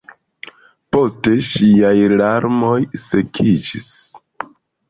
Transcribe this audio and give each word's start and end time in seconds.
Poste 0.95 1.33
ŝiaj 1.49 1.93
larmoj 2.23 2.75
sekiĝis. 3.05 3.93